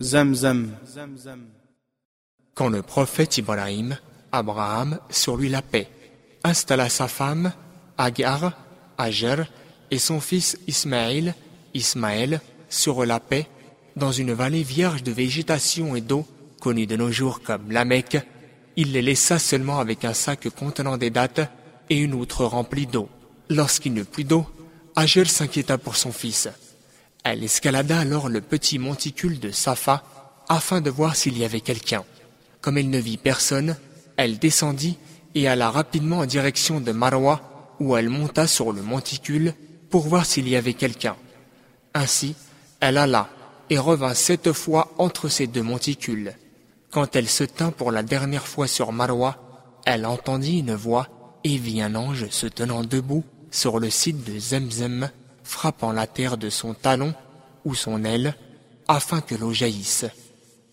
Zamzam. 0.00 0.76
Quand 2.54 2.68
le 2.68 2.82
prophète 2.82 3.38
Ibrahim, 3.38 3.96
Abraham, 4.30 4.98
sur 5.08 5.38
lui 5.38 5.48
la 5.48 5.62
paix, 5.62 5.88
installa 6.44 6.90
sa 6.90 7.08
femme, 7.08 7.52
Agar, 7.96 8.52
Ager, 8.98 9.44
et 9.90 9.98
son 9.98 10.20
fils 10.20 10.58
Ismaël, 10.66 11.34
Ismaël, 11.72 12.42
sur 12.68 13.06
la 13.06 13.20
paix, 13.20 13.46
dans 13.96 14.12
une 14.12 14.34
vallée 14.34 14.62
vierge 14.62 15.02
de 15.02 15.12
végétation 15.12 15.96
et 15.96 16.02
d'eau, 16.02 16.26
connue 16.60 16.86
de 16.86 16.96
nos 16.96 17.10
jours 17.10 17.40
comme 17.40 17.70
la 17.70 17.86
Mecque, 17.86 18.18
il 18.76 18.92
les 18.92 19.00
laissa 19.00 19.38
seulement 19.38 19.78
avec 19.78 20.04
un 20.04 20.12
sac 20.12 20.46
contenant 20.50 20.98
des 20.98 21.08
dattes 21.08 21.50
et 21.88 21.96
une 21.96 22.12
outre 22.12 22.44
remplie 22.44 22.86
d'eau. 22.86 23.08
Lorsqu'il 23.48 23.94
n'eut 23.94 24.04
plus 24.04 24.24
d'eau, 24.24 24.46
Ager 24.94 25.24
s'inquiéta 25.24 25.78
pour 25.78 25.96
son 25.96 26.12
fils. 26.12 26.48
Elle 27.28 27.42
escalada 27.42 27.98
alors 27.98 28.28
le 28.28 28.40
petit 28.40 28.78
monticule 28.78 29.40
de 29.40 29.50
Safa 29.50 30.04
afin 30.48 30.80
de 30.80 30.90
voir 30.90 31.16
s'il 31.16 31.36
y 31.36 31.44
avait 31.44 31.60
quelqu'un. 31.60 32.04
Comme 32.60 32.78
elle 32.78 32.88
ne 32.88 33.00
vit 33.00 33.16
personne, 33.16 33.76
elle 34.16 34.38
descendit 34.38 34.96
et 35.34 35.48
alla 35.48 35.72
rapidement 35.72 36.18
en 36.18 36.26
direction 36.26 36.80
de 36.80 36.92
Marwa 36.92 37.74
où 37.80 37.96
elle 37.96 38.10
monta 38.10 38.46
sur 38.46 38.70
le 38.70 38.80
monticule 38.80 39.54
pour 39.90 40.06
voir 40.06 40.24
s'il 40.24 40.48
y 40.48 40.54
avait 40.54 40.74
quelqu'un. 40.74 41.16
Ainsi, 41.94 42.36
elle 42.78 42.96
alla 42.96 43.28
et 43.70 43.78
revint 43.78 44.14
sept 44.14 44.52
fois 44.52 44.92
entre 44.96 45.28
ces 45.28 45.48
deux 45.48 45.64
monticules. 45.64 46.32
Quand 46.92 47.16
elle 47.16 47.28
se 47.28 47.42
tint 47.42 47.72
pour 47.72 47.90
la 47.90 48.04
dernière 48.04 48.46
fois 48.46 48.68
sur 48.68 48.92
Marwa, 48.92 49.82
elle 49.84 50.06
entendit 50.06 50.60
une 50.60 50.76
voix 50.76 51.08
et 51.42 51.58
vit 51.58 51.82
un 51.82 51.96
ange 51.96 52.28
se 52.28 52.46
tenant 52.46 52.84
debout 52.84 53.24
sur 53.50 53.80
le 53.80 53.90
site 53.90 54.22
de 54.22 54.38
Zemzem 54.38 55.10
frappant 55.46 55.92
la 55.92 56.06
terre 56.06 56.36
de 56.36 56.50
son 56.50 56.74
talon 56.74 57.14
ou 57.64 57.74
son 57.74 58.04
aile 58.04 58.34
afin 58.88 59.20
que 59.20 59.34
l'eau 59.34 59.52
jaillisse. 59.52 60.04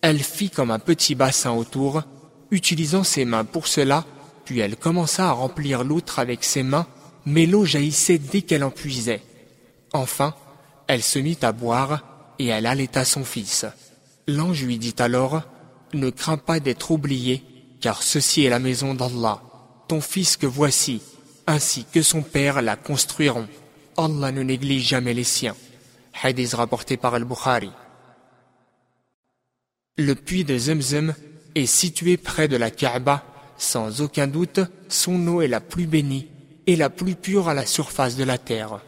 Elle 0.00 0.20
fit 0.20 0.50
comme 0.50 0.70
un 0.70 0.78
petit 0.78 1.14
bassin 1.14 1.52
autour, 1.52 2.02
utilisant 2.50 3.04
ses 3.04 3.24
mains 3.24 3.44
pour 3.44 3.66
cela, 3.66 4.04
puis 4.44 4.60
elle 4.60 4.76
commença 4.76 5.28
à 5.28 5.32
remplir 5.32 5.84
l'outre 5.84 6.18
avec 6.18 6.42
ses 6.44 6.62
mains, 6.62 6.86
mais 7.26 7.46
l'eau 7.46 7.64
jaillissait 7.64 8.18
dès 8.18 8.42
qu'elle 8.42 8.64
en 8.64 8.70
puisait. 8.70 9.22
Enfin, 9.92 10.34
elle 10.86 11.02
se 11.02 11.18
mit 11.18 11.38
à 11.42 11.52
boire 11.52 12.02
et 12.38 12.46
elle 12.46 12.66
allaita 12.66 13.04
son 13.04 13.24
fils. 13.24 13.66
L'ange 14.26 14.64
lui 14.64 14.78
dit 14.78 14.94
alors, 14.98 15.42
Ne 15.92 16.10
crains 16.10 16.38
pas 16.38 16.60
d'être 16.60 16.90
oublié, 16.90 17.44
car 17.80 18.02
ceci 18.02 18.44
est 18.44 18.50
la 18.50 18.58
maison 18.58 18.94
d'Allah. 18.94 19.42
Ton 19.88 20.00
fils 20.00 20.36
que 20.36 20.46
voici, 20.46 21.02
ainsi 21.46 21.84
que 21.92 22.02
son 22.02 22.22
père 22.22 22.62
la 22.62 22.76
construiront. 22.76 23.48
Allah 23.96 24.32
ne 24.32 24.42
néglige 24.42 24.88
jamais 24.88 25.14
les 25.14 25.24
siens. 25.24 25.56
Hadith 26.22 26.54
rapporté 26.54 26.96
par 26.96 27.14
Al-Bukhari. 27.14 27.70
Le 29.96 30.14
puits 30.14 30.44
de 30.44 30.56
Zemzem 30.56 31.14
est 31.54 31.66
situé 31.66 32.16
près 32.16 32.48
de 32.48 32.56
la 32.56 32.70
Kaaba. 32.70 33.24
Sans 33.58 34.00
aucun 34.00 34.26
doute, 34.26 34.60
son 34.88 35.26
eau 35.28 35.42
est 35.42 35.48
la 35.48 35.60
plus 35.60 35.86
bénie 35.86 36.28
et 36.66 36.76
la 36.76 36.88
plus 36.88 37.14
pure 37.14 37.48
à 37.48 37.54
la 37.54 37.66
surface 37.66 38.16
de 38.16 38.24
la 38.24 38.38
terre. 38.38 38.80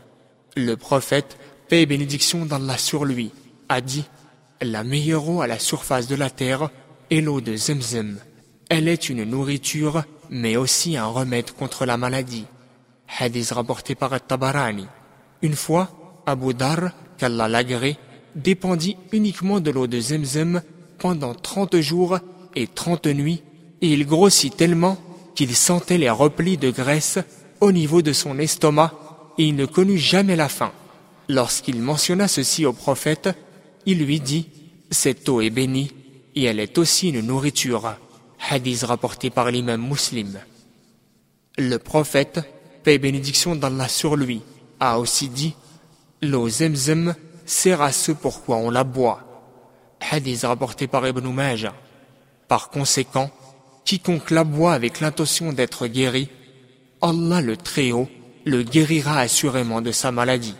Le 0.56 0.76
prophète, 0.76 1.36
paix 1.68 1.82
et 1.82 1.86
bénédiction 1.86 2.46
d'Allah 2.46 2.78
sur 2.78 3.04
lui, 3.04 3.30
a 3.68 3.80
dit 3.80 4.04
La 4.60 4.84
meilleure 4.84 5.28
eau 5.28 5.42
à 5.42 5.46
la 5.46 5.58
surface 5.58 6.06
de 6.06 6.14
la 6.14 6.30
terre 6.30 6.70
est 7.10 7.20
l'eau 7.20 7.40
de 7.40 7.54
Zemzem. 7.56 8.18
Elle 8.70 8.88
est 8.88 9.10
une 9.10 9.24
nourriture, 9.24 10.04
mais 10.30 10.56
aussi 10.56 10.96
un 10.96 11.06
remède 11.06 11.50
contre 11.50 11.84
la 11.84 11.98
maladie. 11.98 12.46
Hadith 13.18 13.50
rapporté 13.50 13.94
par 13.94 14.18
Tabarani. 14.24 14.86
Une 15.42 15.54
fois, 15.54 16.22
Abu 16.26 16.54
Dar, 16.54 16.92
qu'Allah 17.18 17.48
l'agré, 17.48 17.96
dépendit 18.34 18.96
uniquement 19.12 19.60
de 19.60 19.70
l'eau 19.70 19.86
de 19.86 20.00
Zemzem 20.00 20.62
pendant 20.98 21.34
trente 21.34 21.78
jours 21.80 22.18
et 22.54 22.66
trente 22.66 23.06
nuits, 23.06 23.42
et 23.80 23.92
il 23.92 24.06
grossit 24.06 24.56
tellement 24.56 24.96
qu'il 25.34 25.54
sentait 25.54 25.98
les 25.98 26.10
replis 26.10 26.56
de 26.56 26.70
graisse 26.70 27.18
au 27.60 27.72
niveau 27.72 28.02
de 28.02 28.12
son 28.12 28.38
estomac, 28.38 28.92
et 29.38 29.44
il 29.44 29.56
ne 29.56 29.66
connut 29.66 29.98
jamais 29.98 30.36
la 30.36 30.48
faim. 30.48 30.72
Lorsqu'il 31.28 31.80
mentionna 31.80 32.28
ceci 32.28 32.66
au 32.66 32.72
prophète, 32.72 33.30
il 33.86 34.04
lui 34.04 34.20
dit 34.20 34.48
Cette 34.90 35.28
eau 35.28 35.40
est 35.40 35.50
bénie, 35.50 35.92
et 36.34 36.44
elle 36.44 36.60
est 36.60 36.78
aussi 36.78 37.10
une 37.10 37.20
nourriture. 37.20 37.94
Hadith 38.50 38.82
rapporté 38.82 39.30
par 39.30 39.50
l'imam 39.50 39.86
muslim. 39.86 40.38
Le 41.58 41.76
prophète, 41.78 42.40
paix 42.82 42.94
et 42.94 42.98
bénédiction 42.98 43.56
d'Allah 43.56 43.88
sur 43.88 44.16
lui, 44.16 44.42
a 44.80 44.98
aussi 44.98 45.28
dit 45.28 45.54
L'eau 46.20 46.48
zemzem 46.48 47.14
sert 47.46 47.82
à 47.82 47.92
ce 47.92 48.12
pourquoi 48.12 48.56
on 48.56 48.70
la 48.70 48.84
boit. 48.84 49.20
Hadith 50.10 50.42
rapporté 50.42 50.86
par 50.86 51.06
Ibn 51.06 51.26
Majah. 51.28 51.74
Par 52.48 52.70
conséquent, 52.70 53.30
quiconque 53.84 54.30
la 54.30 54.44
boit 54.44 54.74
avec 54.74 55.00
l'intention 55.00 55.52
d'être 55.52 55.86
guéri, 55.86 56.28
Allah 57.00 57.40
le 57.40 57.56
Très-Haut 57.56 58.08
le 58.44 58.62
guérira 58.62 59.18
assurément 59.18 59.80
de 59.80 59.92
sa 59.92 60.10
maladie. 60.12 60.54